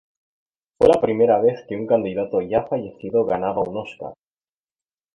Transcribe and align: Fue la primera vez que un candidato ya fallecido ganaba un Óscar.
Fue 0.79 0.87
la 0.89 0.99
primera 0.99 1.39
vez 1.39 1.63
que 1.69 1.75
un 1.75 1.85
candidato 1.85 2.41
ya 2.41 2.63
fallecido 2.63 3.23
ganaba 3.23 3.61
un 3.61 3.77
Óscar. 3.77 4.15